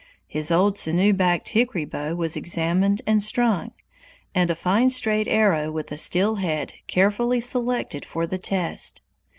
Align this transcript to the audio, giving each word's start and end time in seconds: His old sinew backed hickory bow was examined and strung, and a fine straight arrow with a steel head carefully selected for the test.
His 0.25 0.49
old 0.49 0.79
sinew 0.79 1.13
backed 1.13 1.49
hickory 1.49 1.85
bow 1.85 2.15
was 2.15 2.35
examined 2.35 3.03
and 3.05 3.21
strung, 3.21 3.69
and 4.33 4.49
a 4.49 4.55
fine 4.55 4.89
straight 4.89 5.27
arrow 5.27 5.71
with 5.71 5.91
a 5.91 5.95
steel 5.95 6.37
head 6.37 6.73
carefully 6.87 7.39
selected 7.39 8.03
for 8.03 8.25
the 8.25 8.39
test. 8.39 9.03